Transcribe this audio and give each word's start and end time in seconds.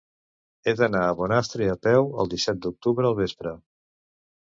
He 0.69 0.73
d'anar 0.77 1.01
a 1.09 1.11
Bonastre 1.19 1.67
a 1.73 1.75
peu 1.87 2.07
el 2.23 2.31
disset 2.31 2.63
d'octubre 2.63 3.07
al 3.11 3.15
vespre. 3.21 3.53